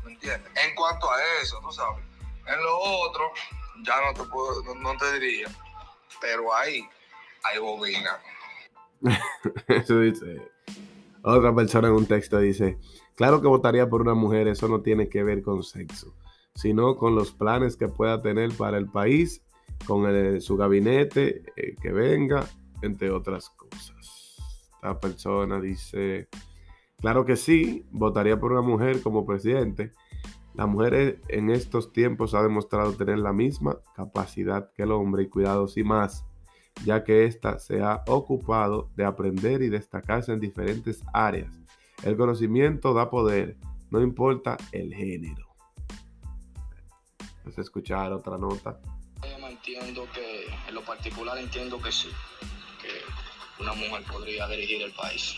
¿Me 0.05 0.13
entiendes? 0.13 0.49
En 0.55 0.73
cuanto 0.73 1.11
a 1.11 1.21
eso, 1.41 1.59
tú 1.59 1.71
sabes. 1.73 2.03
En 2.47 2.63
lo 2.63 2.79
otro, 2.79 3.33
ya 3.83 3.99
no 4.01 4.13
te 4.13 4.23
puedo, 4.29 4.73
no, 4.75 4.97
te 4.97 5.19
diría, 5.19 5.47
pero 6.21 6.55
ahí 6.55 6.87
hay 7.43 7.59
bobina. 7.59 8.19
Eso 9.67 9.99
dice. 9.99 10.49
Otra 11.23 11.53
persona 11.53 11.89
en 11.89 11.95
un 11.95 12.05
texto 12.05 12.39
dice, 12.39 12.77
claro 13.15 13.41
que 13.41 13.47
votaría 13.47 13.89
por 13.89 14.01
una 14.01 14.13
mujer, 14.13 14.47
eso 14.47 14.67
no 14.67 14.81
tiene 14.81 15.09
que 15.09 15.23
ver 15.23 15.41
con 15.41 15.63
sexo, 15.63 16.15
sino 16.55 16.95
con 16.95 17.15
los 17.15 17.31
planes 17.31 17.75
que 17.75 17.89
pueda 17.89 18.21
tener 18.21 18.53
para 18.53 18.77
el 18.77 18.89
país, 18.89 19.43
con 19.85 20.41
su 20.41 20.55
gabinete, 20.55 21.43
eh, 21.55 21.75
que 21.81 21.91
venga, 21.91 22.45
entre 22.81 23.11
otras 23.11 23.49
cosas. 23.49 24.37
Esta 24.75 24.97
persona 24.99 25.59
dice, 25.59 26.29
claro 26.97 27.25
que 27.25 27.35
sí, 27.35 27.85
votaría 27.91 28.39
por 28.39 28.53
una 28.53 28.61
mujer 28.61 29.01
como 29.01 29.25
presidente. 29.25 29.93
La 30.53 30.67
mujer 30.67 31.21
en 31.27 31.49
estos 31.49 31.91
tiempos 31.91 32.33
ha 32.33 32.41
demostrado 32.41 32.93
tener 32.93 33.19
la 33.19 33.33
misma 33.33 33.79
capacidad 33.93 34.71
que 34.73 34.83
el 34.83 34.91
hombre 34.91 35.23
y 35.23 35.29
cuidados 35.29 35.77
y 35.77 35.83
más 35.83 36.25
ya 36.85 37.03
que 37.03 37.25
ésta 37.25 37.59
se 37.59 37.81
ha 37.81 38.03
ocupado 38.07 38.89
de 38.95 39.05
aprender 39.05 39.61
y 39.61 39.69
destacarse 39.69 40.31
en 40.31 40.39
diferentes 40.39 41.03
áreas. 41.13 41.51
El 42.03 42.15
conocimiento 42.15 42.93
da 42.93 43.09
poder, 43.09 43.57
no 43.89 44.01
importa 44.01 44.57
el 44.71 44.93
género. 44.93 45.47
Vamos 47.43 47.57
escuchar 47.57 48.13
otra 48.13 48.37
nota. 48.37 48.79
Entiendo 49.49 50.07
que, 50.13 50.47
en 50.67 50.75
lo 50.75 50.81
particular 50.83 51.37
entiendo 51.37 51.81
que 51.81 51.91
sí, 51.91 52.09
que 52.81 53.61
una 53.61 53.73
mujer 53.73 54.03
podría 54.09 54.47
dirigir 54.47 54.81
el 54.81 54.93
país. 54.93 55.35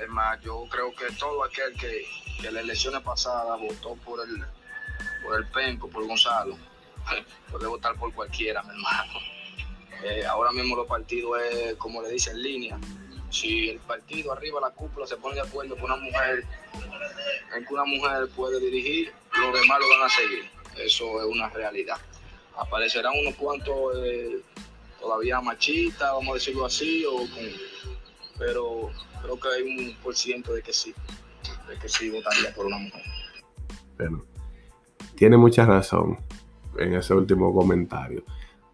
Es 0.00 0.08
más, 0.08 0.40
yo 0.40 0.64
creo 0.70 0.92
que 0.94 1.14
todo 1.16 1.44
aquel 1.44 1.74
que, 1.74 2.06
que 2.40 2.48
en 2.48 2.54
las 2.54 2.64
elecciones 2.64 3.02
pasadas 3.02 3.60
votó 3.60 3.94
por 3.96 4.26
el, 4.26 4.42
por 5.22 5.38
el 5.38 5.46
Penco, 5.48 5.88
por 5.88 6.06
Gonzalo, 6.06 6.56
puede 7.50 7.66
votar 7.66 7.94
por 7.96 8.12
cualquiera, 8.14 8.62
mi 8.62 8.70
hermano 8.70 9.33
eh, 10.04 10.26
ahora 10.26 10.52
mismo 10.52 10.76
los 10.76 10.86
partidos 10.86 11.40
es, 11.50 11.74
como 11.76 12.02
le 12.02 12.10
dicen, 12.10 12.40
línea. 12.42 12.78
Si 13.30 13.70
el 13.70 13.78
partido 13.80 14.32
arriba, 14.32 14.60
la 14.60 14.70
cúpula, 14.70 15.06
se 15.06 15.16
pone 15.16 15.36
de 15.36 15.40
acuerdo 15.40 15.74
con 15.76 15.84
una 15.84 15.96
mujer, 15.96 16.44
en 17.56 17.64
que 17.64 17.74
una 17.74 17.84
mujer 17.84 18.28
puede 18.36 18.60
dirigir, 18.60 19.12
los 19.32 19.60
demás 19.60 19.80
lo 19.80 19.88
van 19.88 20.02
a 20.02 20.08
seguir. 20.08 20.44
Eso 20.76 21.20
es 21.20 21.26
una 21.26 21.48
realidad. 21.48 21.96
Aparecerán 22.56 23.14
unos 23.18 23.34
cuantos 23.34 23.96
eh, 23.96 24.40
todavía 25.00 25.40
machistas, 25.40 26.12
vamos 26.12 26.30
a 26.30 26.34
decirlo 26.34 26.66
así, 26.66 27.04
o 27.06 27.26
pero 28.38 28.90
creo 29.22 29.40
que 29.40 29.48
hay 29.48 29.62
un 29.62 29.96
por 30.02 30.14
ciento 30.14 30.52
de 30.52 30.62
que 30.62 30.72
sí, 30.72 30.94
de 31.68 31.78
que 31.78 31.88
sí 31.88 32.10
votaría 32.10 32.54
por 32.54 32.66
una 32.66 32.78
mujer. 32.78 33.02
Bueno, 33.96 34.24
tiene 35.16 35.36
mucha 35.36 35.64
razón 35.64 36.18
en 36.78 36.94
ese 36.94 37.14
último 37.14 37.54
comentario. 37.54 38.22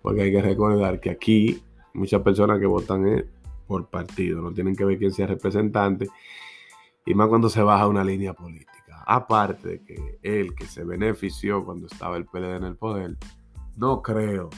Porque 0.02 0.22
hay 0.22 0.32
que 0.32 0.42
recordar 0.42 1.00
que 1.00 1.10
aquí 1.10 1.62
muchas 1.94 2.22
personas 2.22 2.58
que 2.58 2.66
votan 2.66 3.06
es 3.06 3.24
por 3.66 3.88
partido, 3.88 4.42
no 4.42 4.52
tienen 4.52 4.74
que 4.74 4.84
ver 4.84 4.98
quién 4.98 5.12
sea 5.12 5.26
representante, 5.26 6.08
y 7.06 7.14
más 7.14 7.28
cuando 7.28 7.48
se 7.48 7.62
baja 7.62 7.86
una 7.86 8.02
línea 8.02 8.34
política. 8.34 9.04
Aparte 9.06 9.68
de 9.68 9.84
que 9.84 10.18
él 10.22 10.54
que 10.54 10.66
se 10.66 10.84
benefició 10.84 11.64
cuando 11.64 11.86
estaba 11.86 12.16
el 12.16 12.26
PLD 12.26 12.56
en 12.56 12.64
el 12.64 12.76
poder, 12.76 13.16
no 13.76 14.02
creo 14.02 14.50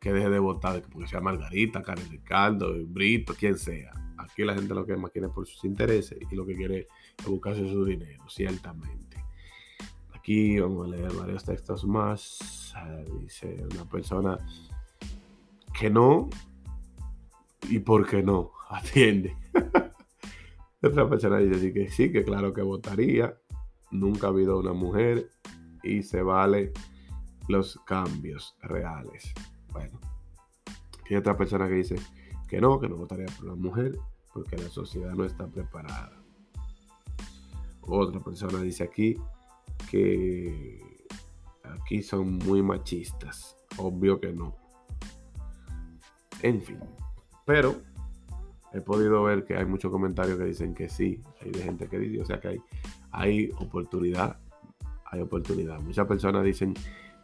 que 0.00 0.12
deje 0.12 0.30
de 0.30 0.38
votar 0.38 0.82
porque 0.82 1.08
sea 1.08 1.20
Margarita, 1.20 1.82
Karen 1.82 2.08
Ricardo, 2.10 2.74
Brito, 2.86 3.34
quien 3.34 3.58
sea. 3.58 3.92
Aquí 4.18 4.44
la 4.44 4.54
gente 4.54 4.74
lo 4.74 4.86
que 4.86 4.96
más 4.96 5.10
quiere 5.10 5.28
por 5.28 5.46
sus 5.46 5.64
intereses 5.64 6.18
y 6.30 6.34
lo 6.34 6.46
que 6.46 6.54
quiere 6.54 6.86
es 7.18 7.26
buscarse 7.26 7.66
su 7.68 7.84
dinero, 7.84 8.22
ciertamente. 8.28 9.24
Aquí 10.12 10.58
vamos 10.60 10.86
a 10.86 10.90
leer 10.90 11.12
varios 11.12 11.44
textos 11.44 11.84
más. 11.84 12.72
Ah, 12.76 13.02
dice 13.20 13.64
una 13.72 13.84
persona 13.84 14.38
que 15.78 15.90
no 15.90 16.30
y 17.68 17.78
por 17.80 18.06
qué 18.06 18.22
no. 18.22 18.52
Atiende. 18.70 19.36
Otra 20.82 21.08
persona 21.08 21.38
dice 21.38 21.72
que 21.72 21.90
sí, 21.90 22.12
que 22.12 22.24
claro 22.24 22.52
que 22.52 22.62
votaría. 22.62 23.38
Nunca 23.90 24.26
ha 24.26 24.30
habido 24.30 24.58
una 24.58 24.72
mujer 24.72 25.30
y 25.82 26.02
se 26.02 26.22
vale 26.22 26.72
los 27.48 27.78
cambios 27.86 28.56
reales. 28.60 29.32
Bueno, 29.72 30.00
hay 31.08 31.16
otra 31.16 31.36
persona 31.36 31.68
que 31.68 31.74
dice 31.74 31.96
que 32.48 32.60
no, 32.60 32.80
que 32.80 32.88
no 32.88 32.96
votaría 32.96 33.26
por 33.26 33.46
la 33.46 33.54
mujer 33.54 33.98
porque 34.32 34.56
la 34.56 34.68
sociedad 34.68 35.12
no 35.14 35.24
está 35.24 35.46
preparada. 35.46 36.20
Otra 37.82 38.20
persona 38.20 38.60
dice 38.60 38.84
aquí 38.84 39.16
que 39.90 40.80
aquí 41.62 42.02
son 42.02 42.38
muy 42.38 42.62
machistas. 42.62 43.56
Obvio 43.76 44.20
que 44.20 44.32
no. 44.32 44.63
En 46.42 46.62
fin. 46.62 46.78
Pero 47.44 47.76
he 48.72 48.80
podido 48.80 49.22
ver 49.22 49.44
que 49.44 49.56
hay 49.56 49.66
muchos 49.66 49.90
comentarios 49.90 50.38
que 50.38 50.44
dicen 50.44 50.74
que 50.74 50.88
sí. 50.88 51.22
Hay 51.40 51.50
de 51.50 51.62
gente 51.62 51.88
que 51.88 51.98
dice, 51.98 52.22
o 52.22 52.26
sea 52.26 52.40
que 52.40 52.48
hay, 52.48 52.62
hay 53.12 53.50
oportunidad. 53.58 54.38
Hay 55.06 55.20
oportunidad. 55.20 55.80
Muchas 55.80 56.06
personas 56.06 56.44
dicen 56.44 56.74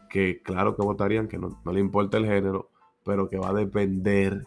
que 0.09 0.43
claro 0.43 0.77
que 0.77 0.83
votarían, 0.83 1.29
que 1.29 1.39
no, 1.39 1.61
le 1.73 1.81
importa 1.81 2.19
el 2.19 2.27
género, 2.27 2.71
pero 3.05 3.29
que 3.29 3.39
va 3.39 3.51
a 3.51 3.55
depender 3.55 4.47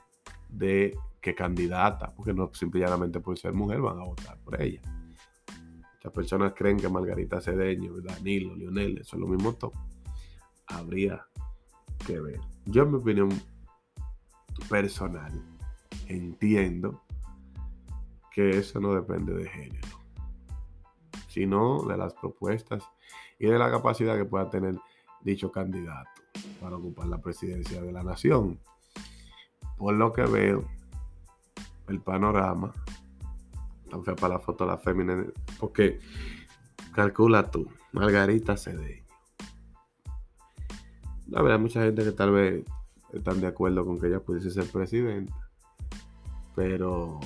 de 0.49 0.95
qué 1.19 1.33
candidata, 1.33 2.13
porque 2.15 2.33
no 2.33 2.51
simplemente 2.53 3.19
por 3.19 3.37
ser 3.39 3.53
mujer 3.53 3.81
van 3.81 3.99
a 3.99 4.03
votar 4.03 4.37
por 4.43 4.61
ella. 4.61 4.81
Muchas 5.95 6.11
personas 6.11 6.53
creen 6.53 6.77
que 6.77 6.89
Margarita 6.89 7.39
Cedeño, 7.39 7.93
Danilo, 8.01 8.55
Lionel, 8.55 8.99
eso 8.99 9.15
es 9.15 9.21
lo 9.21 9.27
mismo 9.27 9.53
todo. 9.53 9.71
Habría 10.67 11.25
que 12.05 12.19
ver. 12.19 12.41
Yo 12.65 12.83
en 12.83 12.91
mi 12.91 12.97
opinión 12.97 13.29
personal, 14.69 15.31
entiendo 16.07 17.01
que 18.31 18.57
eso 18.57 18.79
no 18.79 18.93
depende 18.93 19.33
de 19.33 19.47
género, 19.47 19.87
sino 21.27 21.83
de 21.83 21.97
las 21.97 22.13
propuestas 22.13 22.83
y 23.39 23.45
de 23.45 23.57
la 23.57 23.69
capacidad 23.69 24.17
que 24.17 24.25
pueda 24.25 24.49
tener 24.49 24.75
dicho 25.21 25.51
candidato 25.51 26.09
para 26.59 26.77
ocupar 26.77 27.07
la 27.07 27.19
presidencia 27.19 27.81
de 27.81 27.91
la 27.91 28.03
nación. 28.03 28.59
Por 29.77 29.95
lo 29.95 30.13
que 30.13 30.23
veo, 30.23 30.63
el 31.87 31.99
panorama, 31.99 32.73
tan 33.89 34.03
fea 34.03 34.15
para 34.15 34.35
la 34.35 34.39
foto 34.39 34.65
la 34.65 34.77
fémina, 34.77 35.25
porque 35.59 35.99
calcula 36.93 37.49
tú, 37.51 37.67
Margarita 37.91 38.57
Cedeño. 38.57 39.03
La 41.27 41.41
verdad, 41.41 41.59
mucha 41.59 41.83
gente 41.83 42.03
que 42.03 42.11
tal 42.11 42.31
vez 42.31 42.65
están 43.13 43.41
de 43.41 43.47
acuerdo 43.47 43.85
con 43.85 43.99
que 43.99 44.07
ella 44.07 44.19
pudiese 44.19 44.51
ser 44.51 44.65
presidenta. 44.65 45.33
Pero 46.55 47.19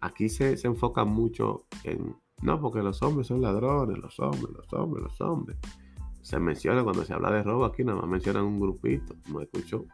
aquí 0.00 0.28
se, 0.28 0.54
enfoca 0.64 1.04
mucho 1.04 1.66
en, 1.84 2.16
no, 2.42 2.60
porque 2.60 2.80
los 2.80 3.02
hombres 3.02 3.26
son 3.26 3.40
ladrones, 3.40 3.98
los 3.98 4.18
hombres, 4.20 4.50
los 4.54 4.72
hombres, 4.72 5.04
los 5.04 5.20
hombres. 5.20 5.58
Se 6.22 6.38
menciona 6.38 6.84
cuando 6.84 7.04
se 7.04 7.12
habla 7.12 7.30
de 7.30 7.42
robo 7.42 7.64
aquí, 7.64 7.84
nada 7.84 8.00
más 8.00 8.08
mencionan 8.08 8.44
un 8.44 8.60
grupito. 8.60 9.14
No 9.30 9.40
escucho 9.40 9.86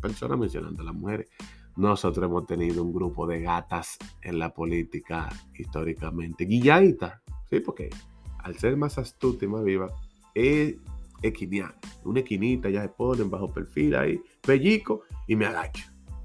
personas 0.00 0.38
mencionando 0.38 0.82
a 0.82 0.86
las 0.86 0.94
mujeres. 0.94 1.28
Nosotros 1.76 2.24
hemos 2.24 2.46
tenido 2.46 2.82
un 2.82 2.92
grupo 2.92 3.26
de 3.26 3.42
gatas 3.42 3.98
en 4.22 4.38
la 4.38 4.52
política 4.52 5.28
históricamente. 5.54 6.46
Guillaita, 6.46 7.22
sí, 7.50 7.60
porque 7.60 7.90
al 8.38 8.56
ser 8.56 8.76
más 8.76 8.96
astuta 8.98 9.44
y 9.44 9.48
más 9.48 9.62
viva, 9.62 9.88
es 10.34 10.76
equiniana. 11.22 11.74
Una 12.06 12.20
equinita 12.20 12.70
ya 12.70 12.82
se 12.82 12.88
ponen 12.88 13.30
bajo 13.30 13.52
perfil 13.52 13.96
ahí, 13.96 14.20
pellico 14.40 15.02
y 15.26 15.36
me 15.36 15.46
agacho. 15.46 15.84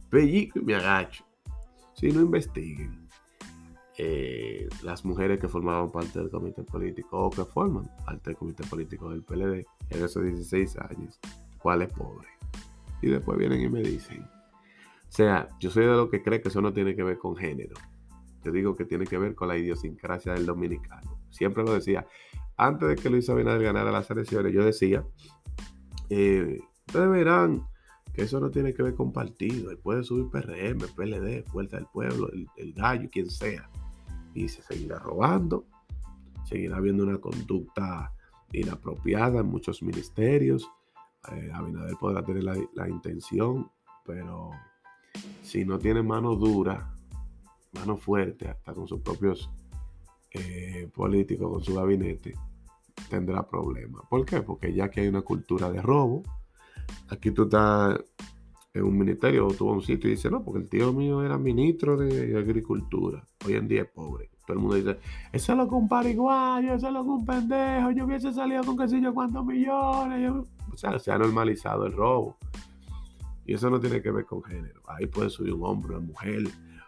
Pellico 0.10 0.60
y 0.60 0.62
me 0.64 0.76
agacho. 0.76 1.26
Si 1.94 2.12
no 2.12 2.22
investiguen 2.22 3.08
eh, 3.98 4.68
las 4.84 5.04
mujeres 5.06 5.40
que 5.40 5.48
formaban 5.48 5.92
parte 5.92 6.20
del 6.20 6.30
comité 6.30 6.64
político 6.64 7.26
o 7.26 7.30
que 7.30 7.46
forman 7.46 7.90
parte 8.06 8.32
del 8.32 8.38
comité 8.38 8.64
político 8.64 9.10
del 9.10 9.24
PLD 9.24 9.66
en 9.90 10.06
esos 10.06 10.24
16 10.24 10.78
años, 10.78 11.20
¿cuál 11.58 11.82
es 11.82 11.94
pobre? 11.94 12.28
Y 13.02 13.10
después 13.10 13.38
vienen 13.38 13.62
y 13.62 13.70
me 13.70 13.82
dicen. 13.82 14.22
O 14.24 15.14
sea, 15.14 15.50
yo 15.60 15.70
soy 15.70 15.86
de 15.86 15.92
los 15.92 16.10
que 16.10 16.22
cree 16.22 16.42
que 16.42 16.50
eso 16.50 16.62
no 16.62 16.72
tiene 16.72 16.96
que 16.96 17.04
ver 17.04 17.18
con 17.18 17.36
género. 17.36 17.76
Yo 18.44 18.52
digo 18.52 18.76
que 18.76 18.86
tiene 18.86 19.06
que 19.06 19.18
ver 19.18 19.36
con 19.36 19.50
la 19.50 19.58
idiosincrasia 19.58 20.34
del 20.34 20.46
dominicano. 20.46 21.20
Siempre 21.30 21.64
lo 21.64 21.74
decía 21.74 22.08
antes 22.62 22.90
de 22.90 22.96
que 22.96 23.10
Luis 23.10 23.28
Abinader 23.28 23.64
ganara 23.64 23.92
las 23.92 24.10
elecciones, 24.12 24.54
yo 24.54 24.64
decía, 24.64 25.04
eh, 26.13 26.60
ustedes 26.88 27.10
verán 27.10 27.65
que 28.13 28.24
eso 28.24 28.41
no 28.41 28.51
tiene 28.51 28.74
que 28.74 28.84
ver 28.84 28.96
con 28.96 29.13
partido, 29.13 29.72
él 29.72 29.77
puede 29.77 30.03
subir 30.03 30.30
PRM, 30.30 30.80
PLD, 30.94 31.44
Fuerza 31.44 31.77
del 31.77 31.86
Pueblo, 31.86 32.30
el, 32.58 32.74
gallo, 32.74 33.10
quien 33.10 33.30
sea, 33.30 33.70
y 34.34 34.50
se 34.50 34.62
seguirá 34.62 35.00
robando, 35.00 35.63
seguirá 36.44 36.75
habiendo 36.75 37.03
una 37.03 37.18
conducta 37.20 38.13
inapropiada 38.51 39.39
en 39.39 39.46
muchos 39.46 39.82
ministerios, 39.82 40.70
eh, 41.32 41.50
Abinader 41.53 41.96
podrá 41.96 42.25
tener 42.25 42.44
la, 42.44 42.89
intención, 42.89 43.72
pero 44.06 44.51
si 45.44 45.63
no 45.63 45.80
tiene 45.80 46.03
mano 46.03 46.36
dura, 46.36 46.94
mano 47.72 47.96
fuerte, 47.96 48.50
hasta 48.50 48.74
con 48.74 48.86
sus 48.86 49.00
propios 49.00 49.50
eh, 50.32 50.89
políticos, 50.94 51.50
con 51.50 51.63
su 51.63 51.74
gabinete, 51.74 52.36
tendrá 53.10 53.48
problemas. 53.48 54.03
¿Por 54.10 54.25
qué? 54.25 54.41
Porque 54.41 54.74
ya 54.74 54.89
que 54.89 55.01
hay 55.01 55.07
una 55.07 55.21
cultura 55.21 55.71
de 55.71 55.81
robo, 55.81 56.24
aquí 57.10 57.31
tú 57.31 57.43
estás 57.43 58.00
en 58.74 58.83
un 58.83 58.98
ministerio 58.98 59.48
o 59.48 59.53
tú 59.53 59.65
vas 59.65 59.74
a 59.74 59.75
un 59.77 59.81
sitio 59.81 60.10
y 60.10 60.13
dices, 60.13 60.31
no, 60.31 60.43
porque 60.43 60.62
el 60.62 60.69
tío 60.69 60.93
mío 60.93 61.24
era 61.24 61.38
ministro 61.38 61.98
de 61.98 62.38
Agricultura, 62.38 63.25
hoy 63.45 63.53
en 63.53 63.67
día 63.67 63.83
es 63.83 63.89
pobre. 63.89 64.29
Todo 64.45 64.53
el 64.53 64.60
mundo 64.60 64.75
dice, 64.75 64.98
ese 65.31 65.51
es 65.51 65.57
lo 65.57 65.65
un 65.65 65.88
pariguayo, 65.88 66.74
ese 66.74 66.88
es 66.88 66.93
lo 66.93 67.03
un 67.03 67.25
pendejo, 67.25 67.91
yo 67.91 68.05
hubiese 68.05 68.33
salido 68.33 68.63
con 68.63 68.77
qué 68.77 68.88
sé 68.88 69.01
yo 69.01 69.13
cuántos 69.13 69.45
millones. 69.45 70.31
O 70.71 70.77
sea, 70.77 70.98
se 71.00 71.12
ha 71.12 71.17
normalizado 71.17 71.86
el 71.86 71.93
robo. 71.93 72.38
Y 73.45 73.53
eso 73.53 73.69
no 73.69 73.79
tiene 73.79 74.01
que 74.01 74.12
ver 74.12 74.25
con 74.25 74.43
género. 74.43 74.81
Ahí 74.88 75.05
puede 75.07 75.29
subir 75.29 75.53
un 75.53 75.63
hombre, 75.63 75.95
una 75.95 76.05
mujer, 76.05 76.43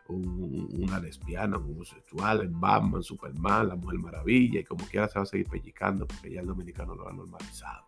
una 0.09 0.99
lesbiana, 0.99 1.57
un 1.57 1.71
homosexual, 1.71 2.41
el 2.41 2.49
Batman, 2.49 3.03
Superman, 3.03 3.69
la 3.69 3.75
Mujer 3.75 3.99
Maravilla, 3.99 4.59
y 4.59 4.63
como 4.63 4.85
quiera 4.85 5.07
se 5.07 5.19
va 5.19 5.23
a 5.23 5.25
seguir 5.25 5.47
pellizcando 5.47 6.07
porque 6.07 6.31
ya 6.31 6.41
el 6.41 6.47
dominicano 6.47 6.95
lo 6.95 7.07
ha 7.07 7.13
normalizado. 7.13 7.85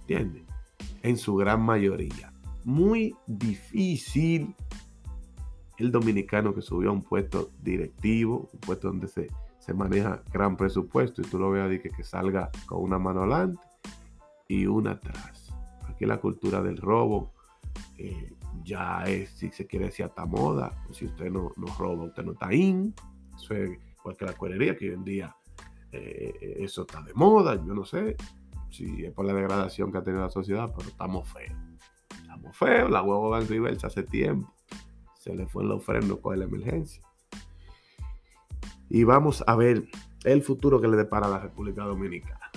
¿Entiendes? 0.00 0.44
En 1.02 1.16
su 1.16 1.36
gran 1.36 1.62
mayoría. 1.62 2.32
Muy 2.64 3.16
difícil 3.26 4.54
el 5.78 5.90
dominicano 5.90 6.54
que 6.54 6.62
subió 6.62 6.90
a 6.90 6.92
un 6.92 7.02
puesto 7.02 7.50
directivo, 7.60 8.48
un 8.52 8.60
puesto 8.60 8.88
donde 8.88 9.08
se, 9.08 9.28
se 9.58 9.74
maneja 9.74 10.22
gran 10.32 10.56
presupuesto, 10.56 11.22
y 11.22 11.24
tú 11.24 11.38
lo 11.38 11.50
veas 11.50 11.68
que, 11.80 11.90
que 11.90 12.04
salga 12.04 12.50
con 12.66 12.82
una 12.82 12.98
mano 12.98 13.20
adelante 13.20 13.60
y 14.48 14.66
una 14.66 14.92
atrás. 14.92 15.52
Aquí 15.88 16.06
la 16.06 16.18
cultura 16.18 16.62
del 16.62 16.76
robo 16.76 17.32
eh, 17.98 18.32
ya 18.64 19.04
es, 19.04 19.30
si 19.30 19.50
se 19.50 19.66
quiere 19.66 19.86
decir, 19.86 20.04
hasta 20.04 20.24
moda. 20.26 20.72
Si 20.92 21.06
usted 21.06 21.30
no, 21.30 21.52
no, 21.56 21.66
roba, 21.78 22.04
usted 22.04 22.24
no 22.24 22.32
está 22.32 22.52
in. 22.52 22.94
Eso 23.36 23.54
es 23.54 23.78
igual 23.98 24.16
que 24.16 24.24
la 24.24 24.32
cuerería, 24.34 24.76
que 24.76 24.88
hoy 24.88 24.94
en 24.94 25.04
día 25.04 25.36
eh, 25.90 26.56
eso 26.60 26.82
está 26.82 27.02
de 27.02 27.14
moda. 27.14 27.54
Yo 27.56 27.74
no 27.74 27.84
sé 27.84 28.16
si 28.70 29.04
es 29.04 29.12
por 29.12 29.24
la 29.24 29.34
degradación 29.34 29.92
que 29.92 29.98
ha 29.98 30.04
tenido 30.04 30.22
la 30.22 30.30
sociedad, 30.30 30.72
pero 30.76 30.88
estamos 30.88 31.28
feos. 31.28 31.58
Estamos 32.20 32.56
feos. 32.56 32.90
La 32.90 33.02
huevo 33.02 33.30
va 33.30 33.40
en 33.40 33.78
hace 33.84 34.02
tiempo. 34.02 34.52
Se 35.18 35.34
le 35.34 35.46
fue 35.46 35.62
en 35.62 35.68
los 35.68 35.84
frenos 35.84 36.18
con 36.18 36.38
la 36.38 36.44
emergencia. 36.44 37.02
Y 38.88 39.04
vamos 39.04 39.42
a 39.46 39.56
ver 39.56 39.84
el 40.24 40.42
futuro 40.42 40.80
que 40.80 40.88
le 40.88 40.96
depara 40.96 41.26
a 41.26 41.30
la 41.30 41.38
República 41.38 41.84
Dominicana. 41.84 42.50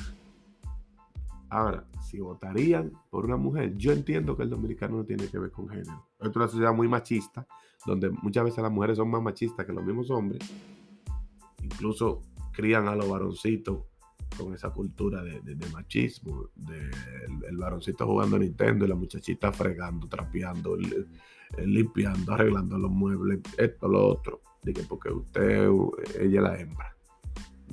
Ahora, 1.50 1.86
si 2.16 2.22
votarían 2.22 2.94
por 3.10 3.26
una 3.26 3.36
mujer, 3.36 3.76
yo 3.76 3.92
entiendo 3.92 4.38
que 4.38 4.44
el 4.44 4.50
dominicano 4.50 4.98
no 4.98 5.06
tiene 5.06 5.28
que 5.28 5.38
ver 5.38 5.52
con 5.52 5.68
género. 5.68 6.08
Es 6.20 6.36
una 6.36 6.48
sociedad 6.48 6.74
muy 6.74 6.88
machista, 6.88 7.46
donde 7.86 8.10
muchas 8.10 8.46
veces 8.46 8.64
las 8.64 8.72
mujeres 8.72 8.98
son 8.98 9.10
más 9.10 9.22
machistas 9.22 9.66
que 9.66 9.74
los 9.74 9.84
mismos 9.84 10.10
hombres. 10.10 10.42
Incluso 11.62 12.22
crían 12.54 12.88
a 12.88 12.96
los 12.96 13.10
varoncitos 13.10 13.84
con 14.38 14.54
esa 14.54 14.70
cultura 14.70 15.24
de, 15.24 15.42
machismo, 15.74 16.50
de 16.56 16.90
el, 17.48 17.58
varoncito 17.58 18.06
jugando 18.06 18.38
a 18.38 18.40
Nintendo 18.40 18.86
y 18.86 18.88
la 18.88 18.96
muchachita 18.96 19.52
fregando, 19.52 20.08
trapeando, 20.08 20.78
limpiando, 21.58 22.34
arreglando 22.34 22.78
los 22.78 22.92
muebles, 22.92 23.40
esto, 23.58 23.88
lo 23.88 24.08
otro. 24.08 24.42
Dije, 24.64 24.84
porque 24.88 25.10
usted, 25.10 25.70
ella 26.20 26.38
es 26.38 26.44
la 26.44 26.60
hembra. 26.60 26.96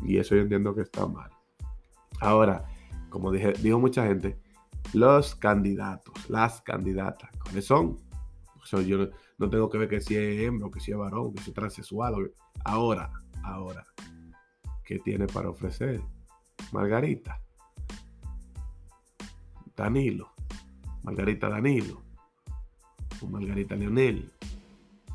Y 0.05 0.19
eso 0.19 0.35
yo 0.35 0.43
entiendo 0.43 0.75
que 0.75 0.83
está 0.83 1.07
mal. 1.07 1.31
Ahora, 2.21 2.65
como 3.13 3.31
dijo 3.31 3.79
mucha 3.79 4.07
gente, 4.07 4.39
los 4.95 5.35
candidatos, 5.35 6.31
las 6.31 6.63
candidatas, 6.63 7.31
¿cuáles 7.43 7.67
son? 7.67 7.99
yo 8.87 9.11
no, 9.37 9.51
tengo 9.51 9.69
que 9.69 9.77
ver 9.77 9.89
que 9.89 10.01
si 10.01 10.17
es 10.17 10.41
hembra, 10.41 10.71
que 10.73 10.81
si 10.81 10.93
es 10.93 10.97
varón, 10.97 11.35
que 11.35 11.43
si 11.43 11.51
es 11.51 11.55
transexual. 11.55 12.33
Ahora, 12.65 13.13
ahora, 13.43 13.85
¿qué 14.83 14.99
tiene 15.01 15.27
para 15.27 15.51
ofrecer? 15.51 16.01
Margarita. 16.73 17.39
Danilo. 19.77 20.33
Margarita 21.03 21.51
Danilo. 21.51 22.01
O 23.21 23.27
Margarita 23.27 23.77
Leonel. 23.77 24.33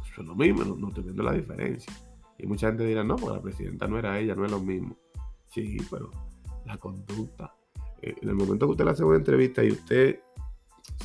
Eso 0.06 0.22
es 0.22 0.28
lo 0.28 0.36
mismo, 0.36 0.64
no, 0.64 0.90
estoy 0.90 1.04
viendo 1.04 1.24
la 1.24 1.34
diferencia. 1.34 1.92
Y 2.38 2.46
mucha 2.46 2.68
gente 2.68 2.86
dirá, 2.86 3.04
no, 3.04 3.16
pues 3.16 3.34
la 3.34 3.42
presidenta 3.42 3.88
no 3.88 3.98
era 3.98 4.20
ella, 4.20 4.36
no 4.36 4.46
es 4.46 4.52
lo 4.52 4.60
mismo. 4.60 4.96
Sí, 5.48 5.78
pero 5.90 6.12
la 6.66 6.78
conducta, 6.78 7.57
en 8.22 8.30
el 8.30 8.36
momento 8.36 8.66
que 8.66 8.72
usted 8.72 8.86
le 8.86 8.92
hace 8.92 9.04
una 9.04 9.18
entrevista 9.18 9.64
y 9.64 9.72
usted 9.72 10.20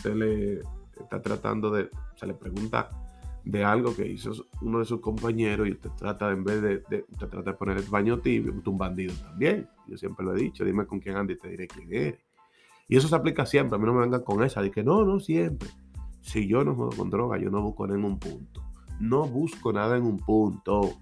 se 0.01 0.15
le 0.15 0.61
está 1.01 1.21
tratando 1.21 1.71
de, 1.71 1.88
se 2.17 2.27
le 2.27 2.35
pregunta 2.35 2.91
de 3.45 3.65
algo 3.65 3.95
que 3.95 4.07
hizo 4.07 4.33
uno 4.61 4.79
de 4.79 4.85
sus 4.85 5.01
compañeros 5.01 5.67
y 5.67 5.73
usted 5.73 5.91
trata, 5.97 6.31
en 6.31 6.45
vez 6.45 6.62
de, 6.62 7.05
usted 7.11 7.29
trata 7.29 7.51
de 7.51 7.57
poner 7.57 7.79
el 7.79 7.85
baño 7.85 8.21
tibio, 8.21 8.53
usted 8.53 8.71
un 8.71 8.79
bandido 8.79 9.15
también. 9.15 9.69
Yo 9.88 9.97
siempre 9.97 10.25
lo 10.25 10.35
he 10.37 10.41
dicho, 10.41 10.65
dime 10.65 10.87
con 10.87 11.01
quién 11.01 11.17
anda 11.17 11.33
y 11.33 11.37
te 11.37 11.49
diré 11.49 11.67
quién 11.67 11.93
eres. 11.93 12.21
Y 12.88 12.97
eso 12.97 13.09
se 13.09 13.17
aplica 13.17 13.47
siempre, 13.47 13.77
a 13.77 13.79
mí 13.79 13.87
no 13.87 13.95
me 13.95 14.01
vengan 14.01 14.23
con 14.23 14.43
esa, 14.43 14.62
de 14.62 14.71
que 14.71 14.85
no, 14.85 15.05
no 15.05 15.19
siempre. 15.19 15.69
Si 16.21 16.47
yo 16.47 16.62
no 16.62 16.75
juego 16.75 16.93
con 16.97 17.11
droga, 17.11 17.38
yo 17.38 17.51
no 17.51 17.62
busco 17.62 17.87
nada 17.87 17.99
en 17.99 18.05
un 18.05 18.19
punto. 18.19 18.62
No 19.01 19.27
busco 19.27 19.73
nada 19.73 19.97
en 19.97 20.05
un 20.05 20.19
punto. 20.19 20.93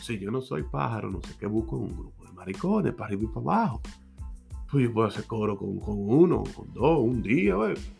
Si 0.00 0.18
yo 0.18 0.30
no 0.32 0.40
soy 0.40 0.64
pájaro, 0.64 1.10
no 1.10 1.20
sé 1.22 1.34
qué 1.38 1.46
busco 1.46 1.76
en 1.76 1.82
un 1.84 1.96
grupo 1.96 2.24
de 2.24 2.32
maricones, 2.32 2.94
para 2.94 3.06
arriba 3.06 3.22
y 3.24 3.26
para 3.26 3.40
abajo. 3.40 3.82
Pues 4.72 4.84
yo 4.84 4.94
puedo 4.94 5.06
hacer 5.06 5.26
coro 5.26 5.58
con, 5.58 5.68
uno, 5.86 6.44
con 6.56 6.72
dos, 6.72 6.98
un 7.00 7.20
día, 7.20 7.56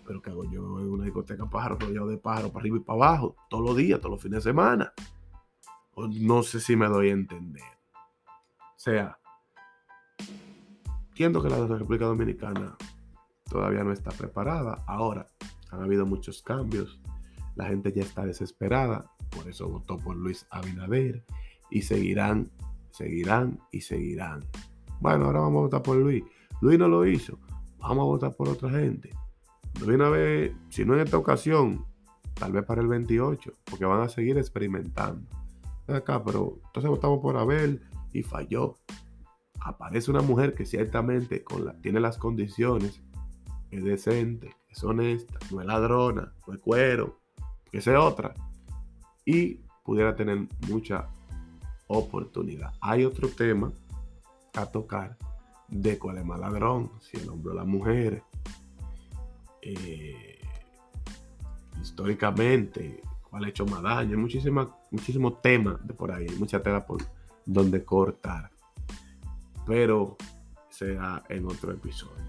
pero 0.06 0.22
que 0.22 0.30
hago 0.30 0.44
yo 0.44 0.80
en 0.80 0.90
una 0.90 1.04
discoteca 1.04 1.44
pájaro 1.44 1.76
rodeado 1.78 2.08
de 2.08 2.16
pájaro 2.16 2.48
para 2.48 2.62
arriba 2.62 2.78
y 2.78 2.80
para 2.80 2.96
abajo, 2.96 3.36
todos 3.50 3.62
los 3.62 3.76
días, 3.76 4.00
todos 4.00 4.12
los 4.12 4.22
fines 4.22 4.42
de 4.42 4.50
semana. 4.50 4.90
no 5.94 6.42
sé 6.42 6.60
si 6.60 6.74
me 6.74 6.86
doy 6.86 7.10
a 7.10 7.12
entender. 7.12 7.62
O 8.54 8.78
sea, 8.78 9.18
entiendo 11.10 11.42
que 11.42 11.50
la 11.50 11.66
República 11.66 12.06
Dominicana 12.06 12.74
todavía 13.50 13.84
no 13.84 13.92
está 13.92 14.10
preparada. 14.10 14.82
Ahora, 14.86 15.26
han 15.70 15.82
habido 15.82 16.06
muchos 16.06 16.40
cambios. 16.40 17.02
La 17.54 17.66
gente 17.66 17.92
ya 17.92 18.00
está 18.00 18.24
desesperada. 18.24 19.12
Por 19.28 19.46
eso 19.46 19.68
votó 19.68 19.98
por 19.98 20.16
Luis 20.16 20.46
Abinader. 20.50 21.22
Y 21.70 21.82
seguirán, 21.82 22.50
seguirán 22.92 23.60
y 23.70 23.82
seguirán. 23.82 24.42
Bueno, 25.00 25.26
ahora 25.26 25.40
vamos 25.40 25.58
a 25.58 25.62
votar 25.64 25.82
por 25.82 25.96
Luis. 25.96 26.24
Luis 26.62 26.78
no 26.78 26.86
lo 26.86 27.04
hizo. 27.04 27.40
Vamos 27.80 28.02
a 28.02 28.06
votar 28.06 28.36
por 28.36 28.48
otra 28.48 28.70
gente. 28.70 29.10
De 29.84 29.94
una 29.94 30.08
vez, 30.08 30.54
si 30.68 30.84
no 30.84 30.94
en 30.94 31.00
esta 31.00 31.18
ocasión, 31.18 31.84
tal 32.34 32.52
vez 32.52 32.64
para 32.64 32.80
el 32.80 32.86
28, 32.86 33.52
porque 33.64 33.84
van 33.84 34.00
a 34.00 34.08
seguir 34.08 34.38
experimentando. 34.38 35.26
Acá, 35.88 36.22
pero 36.22 36.60
entonces 36.66 36.88
votamos 36.88 37.18
por 37.18 37.36
Abel 37.36 37.82
y 38.12 38.22
falló. 38.22 38.76
Aparece 39.58 40.12
una 40.12 40.22
mujer 40.22 40.54
que 40.54 40.64
ciertamente 40.64 41.44
tiene 41.80 41.98
las 41.98 42.16
condiciones, 42.16 43.02
es 43.72 43.82
decente, 43.82 44.54
es 44.68 44.84
honesta, 44.84 45.40
no 45.50 45.62
es 45.62 45.66
ladrona, 45.66 46.32
no 46.46 46.54
es 46.54 46.60
cuero, 46.60 47.18
que 47.72 47.80
sea 47.80 48.00
otra. 48.00 48.34
Y 49.24 49.54
pudiera 49.84 50.14
tener 50.14 50.46
mucha 50.68 51.08
oportunidad. 51.88 52.72
Hay 52.80 53.04
otro 53.04 53.28
tema 53.30 53.72
a 54.54 54.66
tocar 54.66 55.18
de 55.72 55.98
cuál 55.98 56.18
es 56.18 56.24
más 56.24 56.38
ladrón, 56.38 56.92
si 57.00 57.16
el 57.16 57.28
hombre 57.30 57.52
o 57.52 57.54
la 57.54 57.64
mujer. 57.64 58.22
Eh, 59.62 60.38
históricamente, 61.80 63.00
cuál 63.28 63.44
ha 63.44 63.48
hecho 63.48 63.64
más 63.64 63.82
daño. 63.82 64.10
Hay 64.10 64.22
muchísimos 64.90 65.42
temas 65.42 65.84
de 65.86 65.94
por 65.94 66.12
ahí, 66.12 66.26
hay 66.28 66.36
mucha 66.36 66.62
tela 66.62 66.84
por 66.84 67.02
donde 67.46 67.84
cortar. 67.84 68.50
Pero 69.66 70.16
sea 70.68 71.22
en 71.28 71.46
otro 71.46 71.72
episodio. 71.72 72.22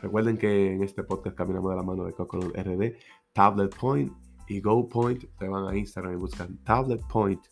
Recuerden 0.00 0.38
que 0.38 0.72
en 0.72 0.82
este 0.82 1.04
podcast 1.04 1.36
caminamos 1.36 1.70
de 1.70 1.76
la 1.76 1.82
mano 1.82 2.04
de 2.04 2.12
Coco 2.12 2.38
RD, 2.38 2.96
Tablet 3.34 3.76
Point 3.76 4.12
y 4.48 4.60
Go 4.60 4.88
Point. 4.88 5.24
Te 5.38 5.46
van 5.46 5.68
a 5.68 5.76
Instagram 5.76 6.14
y 6.14 6.16
buscan 6.16 6.56
Tablet 6.64 7.02
Point 7.06 7.42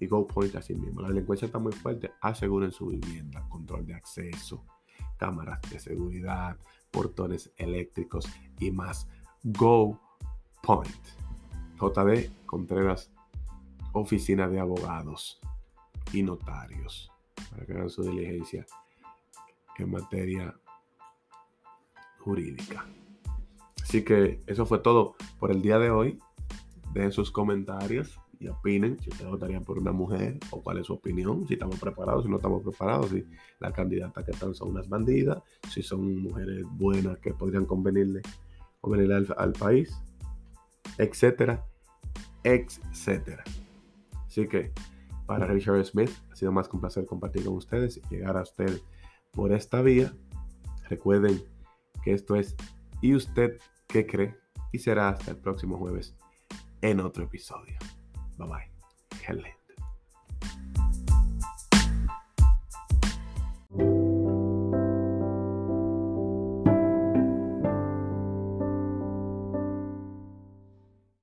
y 0.00 0.06
GoPoint 0.06 0.56
así 0.56 0.74
mismo. 0.74 1.02
La 1.02 1.08
delincuencia 1.08 1.46
está 1.46 1.58
muy 1.58 1.72
fuerte. 1.72 2.12
Aseguren 2.22 2.72
su 2.72 2.86
vivienda, 2.86 3.46
control 3.48 3.86
de 3.86 3.94
acceso, 3.94 4.64
cámaras 5.18 5.60
de 5.70 5.78
seguridad, 5.78 6.56
portones 6.90 7.52
eléctricos 7.56 8.26
y 8.58 8.70
más. 8.70 9.06
GoPoint. 9.44 10.00
JD 11.78 12.30
Contreras, 12.46 13.10
oficina 13.92 14.48
de 14.48 14.60
abogados 14.60 15.40
y 16.12 16.22
notarios 16.22 17.10
para 17.50 17.64
que 17.64 17.72
hagan 17.72 17.90
su 17.90 18.02
diligencia 18.02 18.66
en 19.78 19.90
materia 19.90 20.54
jurídica. 22.18 22.86
Así 23.82 24.04
que 24.04 24.40
eso 24.46 24.66
fue 24.66 24.78
todo 24.78 25.16
por 25.38 25.50
el 25.50 25.62
día 25.62 25.78
de 25.78 25.90
hoy. 25.90 26.18
Dejen 26.92 27.12
sus 27.12 27.30
comentarios 27.30 28.20
y 28.40 28.48
opinen 28.48 28.98
si 28.98 29.10
ustedes 29.10 29.30
votarían 29.30 29.64
por 29.64 29.78
una 29.78 29.92
mujer 29.92 30.38
o 30.50 30.62
cuál 30.62 30.78
es 30.78 30.86
su 30.86 30.94
opinión, 30.94 31.46
si 31.46 31.54
estamos 31.54 31.78
preparados, 31.78 32.24
si 32.24 32.30
no 32.30 32.36
estamos 32.36 32.62
preparados, 32.62 33.10
si 33.10 33.24
las 33.60 33.72
candidatas 33.72 34.24
que 34.24 34.30
están 34.30 34.54
son 34.54 34.70
unas 34.70 34.88
bandidas, 34.88 35.42
si 35.68 35.82
son 35.82 36.22
mujeres 36.22 36.64
buenas 36.72 37.18
que 37.18 37.34
podrían 37.34 37.66
convenirle, 37.66 38.22
convenirle 38.80 39.26
al, 39.36 39.52
país, 39.52 39.94
etcétera, 40.96 41.64
etcétera. 42.42 43.44
Así 44.26 44.48
que 44.48 44.72
Para 45.26 45.46
Richard 45.46 45.84
Smith, 45.84 46.10
ha 46.32 46.34
sido 46.34 46.50
más 46.50 46.68
que 46.68 46.74
un 46.74 46.80
placer 46.80 47.06
compartir 47.06 47.44
con 47.44 47.54
ustedes 47.54 47.98
y 47.98 48.14
llegar 48.14 48.36
a 48.36 48.42
usted 48.42 48.80
por 49.30 49.52
esta 49.52 49.80
vía. 49.80 50.12
Recuerden 50.88 51.40
que 52.02 52.14
esto 52.14 52.34
es 52.34 52.56
¿Y 53.00 53.14
usted 53.14 53.58
qué 53.86 54.06
cree? 54.06 54.36
Y 54.72 54.78
será 54.78 55.10
hasta 55.10 55.30
el 55.30 55.36
próximo 55.36 55.78
jueves 55.78 56.14
en 56.82 57.00
otro 57.00 57.24
episodio. 57.24 57.78
Bye 58.40 58.46
bye. 58.46 58.64
Helen. 59.26 59.59